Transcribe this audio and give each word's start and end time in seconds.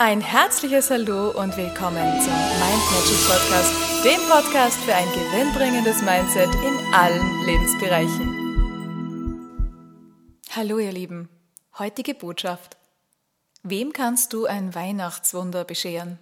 Ein 0.00 0.20
herzliches 0.20 0.92
Hallo 0.92 1.30
und 1.30 1.56
willkommen 1.56 2.20
zum 2.20 2.32
Mind 2.32 2.84
Magic 2.92 3.18
Podcast, 3.26 4.04
dem 4.04 4.20
Podcast 4.28 4.78
für 4.82 4.94
ein 4.94 5.08
gewinnbringendes 5.08 6.02
Mindset 6.02 6.54
in 6.54 6.94
allen 6.94 7.44
Lebensbereichen. 7.44 8.38
Hallo 10.54 10.78
ihr 10.78 10.92
Lieben, 10.92 11.28
heutige 11.80 12.14
Botschaft. 12.14 12.76
Wem 13.64 13.92
kannst 13.92 14.32
du 14.32 14.46
ein 14.46 14.72
Weihnachtswunder 14.72 15.64
bescheren? 15.64 16.20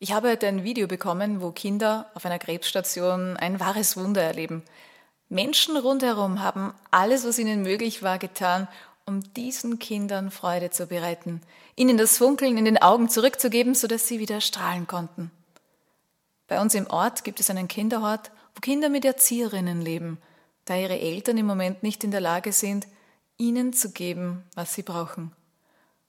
Ich 0.00 0.12
habe 0.12 0.30
heute 0.30 0.48
ein 0.48 0.64
Video 0.64 0.88
bekommen, 0.88 1.40
wo 1.40 1.52
Kinder 1.52 2.10
auf 2.14 2.26
einer 2.26 2.40
Krebsstation 2.40 3.36
ein 3.36 3.60
wahres 3.60 3.96
Wunder 3.96 4.22
erleben. 4.22 4.64
Menschen 5.28 5.76
rundherum 5.76 6.42
haben 6.42 6.74
alles, 6.90 7.24
was 7.24 7.38
ihnen 7.38 7.62
möglich 7.62 8.02
war, 8.02 8.18
getan, 8.18 8.66
um 9.08 9.32
diesen 9.32 9.78
Kindern 9.78 10.30
Freude 10.30 10.70
zu 10.70 10.86
bereiten, 10.86 11.40
ihnen 11.74 11.96
das 11.96 12.18
Funkeln 12.18 12.58
in 12.58 12.66
den 12.66 12.76
Augen 12.80 13.08
zurückzugeben, 13.08 13.74
sodass 13.74 14.06
sie 14.06 14.20
wieder 14.20 14.40
strahlen 14.40 14.86
konnten. 14.86 15.30
Bei 16.46 16.60
uns 16.60 16.74
im 16.74 16.86
Ort 16.88 17.24
gibt 17.24 17.40
es 17.40 17.50
einen 17.50 17.68
Kinderhort, 17.68 18.30
wo 18.54 18.60
Kinder 18.60 18.90
mit 18.90 19.04
Erzieherinnen 19.04 19.80
leben, 19.80 20.18
da 20.66 20.76
ihre 20.76 21.00
Eltern 21.00 21.38
im 21.38 21.46
Moment 21.46 21.82
nicht 21.82 22.04
in 22.04 22.10
der 22.10 22.20
Lage 22.20 22.52
sind, 22.52 22.86
ihnen 23.38 23.72
zu 23.72 23.92
geben, 23.92 24.44
was 24.54 24.74
sie 24.74 24.82
brauchen. 24.82 25.32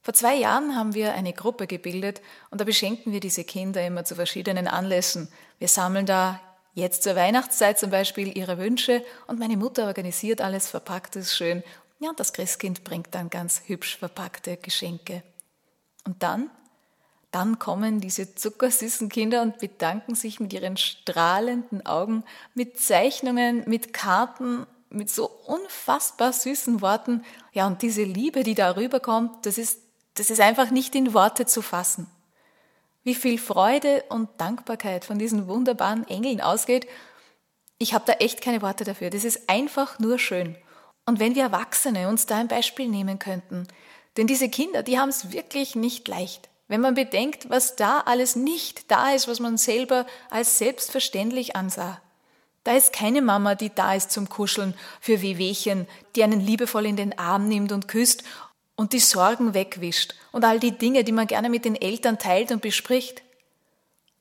Vor 0.02 0.14
zwei 0.14 0.36
Jahren 0.36 0.76
haben 0.76 0.94
wir 0.94 1.14
eine 1.14 1.32
Gruppe 1.32 1.66
gebildet 1.66 2.20
und 2.50 2.60
da 2.60 2.64
beschenken 2.64 3.12
wir 3.12 3.20
diese 3.20 3.44
Kinder 3.44 3.84
immer 3.84 4.04
zu 4.04 4.14
verschiedenen 4.14 4.68
Anlässen. 4.68 5.28
Wir 5.58 5.68
sammeln 5.68 6.06
da 6.06 6.40
jetzt 6.74 7.02
zur 7.02 7.16
Weihnachtszeit 7.16 7.78
zum 7.78 7.90
Beispiel 7.90 8.36
ihre 8.36 8.58
Wünsche 8.58 9.04
und 9.26 9.38
meine 9.38 9.56
Mutter 9.56 9.86
organisiert 9.86 10.40
alles, 10.40 10.68
verpackt 10.68 11.16
es 11.16 11.36
schön 11.36 11.62
ja, 12.00 12.10
und 12.10 12.18
das 12.18 12.32
Christkind 12.32 12.82
bringt 12.82 13.14
dann 13.14 13.28
ganz 13.28 13.62
hübsch 13.66 13.98
verpackte 13.98 14.56
Geschenke. 14.56 15.22
Und 16.06 16.22
dann, 16.22 16.50
dann 17.30 17.58
kommen 17.58 18.00
diese 18.00 18.34
zuckersüßen 18.34 19.10
Kinder 19.10 19.42
und 19.42 19.58
bedanken 19.58 20.14
sich 20.14 20.40
mit 20.40 20.54
ihren 20.54 20.78
strahlenden 20.78 21.84
Augen, 21.84 22.24
mit 22.54 22.80
Zeichnungen, 22.80 23.64
mit 23.68 23.92
Karten, 23.92 24.66
mit 24.88 25.10
so 25.10 25.26
unfassbar 25.46 26.32
süßen 26.32 26.80
Worten. 26.80 27.22
Ja, 27.52 27.66
und 27.66 27.82
diese 27.82 28.02
Liebe, 28.02 28.44
die 28.44 28.54
da 28.54 28.76
rüberkommt, 28.76 29.44
das 29.44 29.58
ist, 29.58 29.80
das 30.14 30.30
ist 30.30 30.40
einfach 30.40 30.70
nicht 30.70 30.94
in 30.94 31.12
Worte 31.12 31.44
zu 31.44 31.60
fassen. 31.60 32.06
Wie 33.02 33.14
viel 33.14 33.38
Freude 33.38 34.04
und 34.08 34.28
Dankbarkeit 34.38 35.04
von 35.04 35.18
diesen 35.18 35.48
wunderbaren 35.48 36.08
Engeln 36.08 36.40
ausgeht, 36.40 36.88
ich 37.76 37.92
habe 37.92 38.04
da 38.06 38.14
echt 38.14 38.40
keine 38.40 38.62
Worte 38.62 38.84
dafür. 38.84 39.10
Das 39.10 39.24
ist 39.24 39.50
einfach 39.50 39.98
nur 39.98 40.18
schön. 40.18 40.56
Und 41.10 41.18
wenn 41.18 41.34
wir 41.34 41.42
Erwachsene 41.42 42.06
uns 42.06 42.26
da 42.26 42.36
ein 42.36 42.46
Beispiel 42.46 42.86
nehmen 42.86 43.18
könnten, 43.18 43.66
denn 44.16 44.28
diese 44.28 44.48
Kinder, 44.48 44.84
die 44.84 45.00
haben 45.00 45.08
es 45.08 45.32
wirklich 45.32 45.74
nicht 45.74 46.06
leicht. 46.06 46.48
Wenn 46.68 46.80
man 46.80 46.94
bedenkt, 46.94 47.50
was 47.50 47.74
da 47.74 48.02
alles 48.06 48.36
nicht 48.36 48.92
da 48.92 49.10
ist, 49.10 49.26
was 49.26 49.40
man 49.40 49.56
selber 49.56 50.06
als 50.30 50.58
selbstverständlich 50.58 51.56
ansah. 51.56 52.00
Da 52.62 52.76
ist 52.76 52.92
keine 52.92 53.22
Mama, 53.22 53.56
die 53.56 53.74
da 53.74 53.92
ist 53.94 54.12
zum 54.12 54.28
Kuscheln 54.28 54.72
für 55.00 55.20
Wehwehchen, 55.20 55.88
die 56.14 56.22
einen 56.22 56.38
liebevoll 56.38 56.86
in 56.86 56.94
den 56.94 57.18
Arm 57.18 57.48
nimmt 57.48 57.72
und 57.72 57.88
küsst 57.88 58.22
und 58.76 58.92
die 58.92 59.00
Sorgen 59.00 59.52
wegwischt 59.52 60.14
und 60.30 60.44
all 60.44 60.60
die 60.60 60.78
Dinge, 60.78 61.02
die 61.02 61.10
man 61.10 61.26
gerne 61.26 61.50
mit 61.50 61.64
den 61.64 61.74
Eltern 61.74 62.20
teilt 62.20 62.52
und 62.52 62.62
bespricht. 62.62 63.22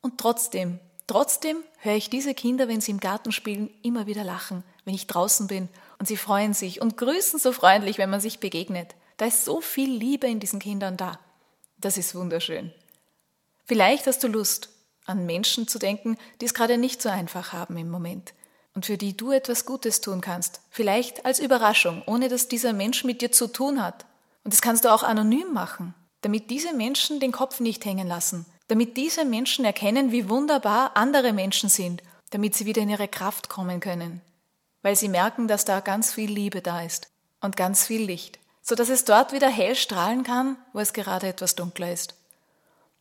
Und 0.01 0.17
trotzdem, 0.17 0.79
trotzdem 1.05 1.57
höre 1.81 1.97
ich 1.97 2.09
diese 2.09 2.33
Kinder, 2.33 2.67
wenn 2.67 2.81
sie 2.81 2.89
im 2.89 2.99
Garten 2.99 3.31
spielen, 3.31 3.69
immer 3.83 4.07
wieder 4.07 4.23
lachen, 4.23 4.63
wenn 4.85 4.95
ich 4.95 5.05
draußen 5.05 5.45
bin 5.45 5.69
und 5.99 6.07
sie 6.07 6.17
freuen 6.17 6.53
sich 6.53 6.81
und 6.81 6.97
grüßen 6.97 7.39
so 7.39 7.51
freundlich, 7.51 7.97
wenn 7.97 8.09
man 8.09 8.21
sich 8.21 8.39
begegnet. 8.39 8.95
Da 9.17 9.25
ist 9.25 9.43
so 9.43 9.59
viel 9.61 9.91
Liebe 9.91 10.27
in 10.27 10.39
diesen 10.39 10.59
Kindern 10.59 10.95
da. 10.95 11.19
Das 11.77 11.97
ist 11.97 12.15
wunderschön. 12.15 12.73
Vielleicht 13.65 14.07
hast 14.07 14.23
du 14.23 14.27
Lust, 14.27 14.69
an 15.05 15.25
Menschen 15.25 15.67
zu 15.67 15.77
denken, 15.77 16.17
die 16.39 16.45
es 16.45 16.53
gerade 16.53 16.77
nicht 16.77 17.01
so 17.01 17.09
einfach 17.09 17.51
haben 17.51 17.77
im 17.77 17.89
Moment 17.89 18.33
und 18.73 18.85
für 18.85 18.97
die 18.97 19.17
du 19.17 19.31
etwas 19.31 19.65
Gutes 19.65 20.01
tun 20.01 20.21
kannst. 20.21 20.61
Vielleicht 20.69 21.25
als 21.25 21.39
Überraschung, 21.39 22.01
ohne 22.05 22.29
dass 22.29 22.47
dieser 22.47 22.73
Mensch 22.73 23.03
mit 23.03 23.21
dir 23.21 23.31
zu 23.31 23.47
tun 23.47 23.83
hat. 23.83 24.05
Und 24.43 24.53
das 24.53 24.61
kannst 24.61 24.85
du 24.85 24.93
auch 24.93 25.03
anonym 25.03 25.51
machen, 25.51 25.93
damit 26.21 26.49
diese 26.49 26.73
Menschen 26.73 27.19
den 27.19 27.31
Kopf 27.31 27.59
nicht 27.59 27.83
hängen 27.83 28.07
lassen, 28.07 28.45
damit 28.67 28.95
diese 28.95 29.25
Menschen 29.25 29.65
erkennen, 29.65 30.11
wie 30.11 30.29
wunderbar 30.29 30.95
andere 30.95 31.33
Menschen 31.33 31.69
sind, 31.69 32.03
damit 32.29 32.55
sie 32.55 32.65
wieder 32.65 32.83
in 32.83 32.89
ihre 32.89 33.07
Kraft 33.07 33.49
kommen 33.49 33.79
können 33.79 34.21
weil 34.89 34.95
sie 34.95 35.07
merken, 35.07 35.47
dass 35.47 35.65
da 35.65 35.81
ganz 35.81 36.11
viel 36.11 36.31
Liebe 36.31 36.63
da 36.63 36.81
ist 36.81 37.11
und 37.41 37.55
ganz 37.55 37.85
viel 37.85 38.01
Licht, 38.01 38.39
so 38.63 38.73
dass 38.73 38.89
es 38.89 39.05
dort 39.05 39.33
wieder 39.33 39.47
hell 39.47 39.75
strahlen 39.75 40.23
kann, 40.23 40.57
wo 40.73 40.79
es 40.79 40.93
gerade 40.93 41.27
etwas 41.27 41.53
dunkler 41.53 41.93
ist. 41.93 42.15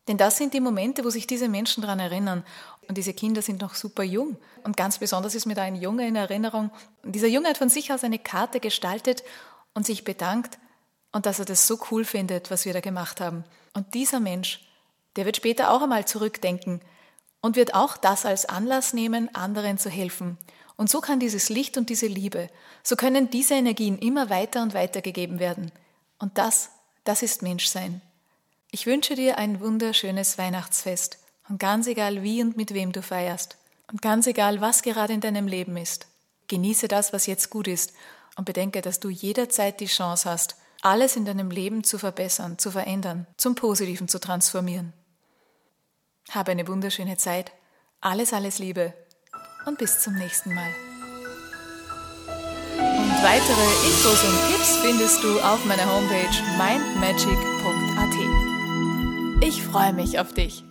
Denn 0.07 0.19
das 0.19 0.37
sind 0.37 0.53
die 0.53 0.61
Momente, 0.61 1.03
wo 1.03 1.09
sich 1.09 1.27
diese 1.27 1.49
Menschen 1.49 1.81
daran 1.81 1.99
erinnern. 1.99 2.45
Und 2.89 2.99
diese 2.99 3.15
Kinder 3.15 3.41
sind 3.41 3.63
noch 3.63 3.75
super 3.75 4.03
jung. 4.03 4.37
Und 4.65 4.77
ganz 4.77 4.99
besonders 4.99 5.35
ist 5.35 5.47
mir 5.47 5.55
da 5.55 5.63
ein 5.63 5.77
Junge 5.77 6.07
in 6.07 6.15
Erinnerung. 6.15 6.71
Und 7.03 7.13
dieser 7.15 7.27
Junge 7.27 7.49
hat 7.49 7.57
von 7.57 7.71
sich 7.71 7.91
aus 7.91 8.05
eine 8.05 8.19
Karte 8.19 8.61
gestaltet 8.61 9.25
und 9.73 9.87
sich 9.87 10.05
bedankt 10.05 10.59
und 11.13 11.25
dass 11.25 11.39
er 11.39 11.47
das 11.47 11.67
so 11.67 11.79
cool 11.91 12.05
findet, 12.05 12.51
was 12.51 12.67
wir 12.67 12.75
da 12.75 12.81
gemacht 12.81 13.19
haben. 13.19 13.45
Und 13.73 13.95
dieser 13.95 14.21
Mensch, 14.21 14.61
der 15.17 15.25
wird 15.25 15.39
später 15.39 15.71
auch 15.71 15.81
einmal 15.81 16.07
zurückdenken 16.07 16.83
und 17.41 17.57
wird 17.57 17.75
auch 17.75 17.97
das 17.97 18.27
als 18.27 18.45
Anlass 18.45 18.93
nehmen, 18.93 19.35
anderen 19.35 19.79
zu 19.79 19.89
helfen. 19.89 20.37
Und 20.79 20.89
so 20.89 21.01
kann 21.01 21.19
dieses 21.19 21.49
Licht 21.49 21.77
und 21.77 21.91
diese 21.91 22.07
Liebe, 22.07 22.49
so 22.85 22.95
können 22.95 23.31
diese 23.31 23.55
Energien 23.55 23.99
immer 23.99 24.31
weiter 24.31 24.63
und 24.63 24.75
weiter 24.75 25.03
gegeben 25.03 25.41
werden. 25.41 25.73
Und 26.21 26.39
das, 26.39 26.71
das 27.03 27.23
ist 27.23 27.43
Menschsein. 27.43 28.01
Ich 28.71 28.87
wünsche 28.87 29.17
dir 29.17 29.39
ein 29.39 29.61
wunderschönes 29.61 30.39
Weihnachtsfest 30.39 31.19
und 31.49 31.59
ganz 31.59 31.89
egal 31.89 32.23
wie 32.23 32.43
und 32.43 32.57
mit 32.57 32.75
wem 32.75 32.93
du 32.93 33.03
feierst 33.03 33.59
und 33.91 34.03
ganz 34.03 34.29
egal 34.29 34.61
was 34.61 34.83
gerade 34.83 35.13
in 35.13 35.21
deinem 35.21 35.49
Leben 35.49 35.77
ist, 35.77 36.07
genieße 36.47 36.87
das, 36.87 37.13
was 37.13 37.27
jetzt 37.27 37.51
gut 37.51 37.67
ist 37.67 37.93
und 38.37 38.45
bedenke, 38.45 38.81
dass 38.81 39.01
du 39.01 39.11
jederzeit 39.11 39.81
die 39.81 39.87
Chance 39.87 40.31
hast, 40.31 40.55
alles 40.83 41.17
in 41.17 41.25
deinem 41.25 41.51
Leben 41.51 41.83
zu 41.83 41.99
verbessern, 41.99 42.57
zu 42.57 42.71
verändern, 42.71 43.27
zum 43.37 43.57
Positiven 43.57 44.07
zu 44.07 44.21
transformieren. 44.21 44.93
Habe 46.31 46.53
eine 46.53 46.69
wunderschöne 46.69 47.17
Zeit. 47.17 47.51
Alles, 48.01 48.33
alles 48.33 48.61
Liebe 48.61 48.95
und 49.69 49.79
bis 49.79 50.01
zum 50.01 50.15
nächsten 50.15 50.55
Mal. 50.55 50.71
Und 52.79 53.23
weitere 53.23 53.87
Infos 53.87 54.25
und 54.25 54.37
Tipps 54.49 54.77
findest 54.79 55.23
du 55.23 55.39
auf 55.41 55.65
meiner 55.67 55.85
Homepage 55.85 56.43
mindmagic.at. 56.57 58.15
Ich 59.47 59.63
freue 59.63 59.93
mich 59.93 60.19
auf 60.19 60.33
dich. 60.33 60.65